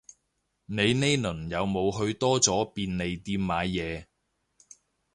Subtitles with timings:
[0.65, 4.05] 你呢輪有冇去多咗便利店買嘢